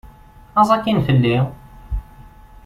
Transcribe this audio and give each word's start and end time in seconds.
Aẓ 0.59 0.69
akkin 0.75 0.99
fell-i! 1.05 1.37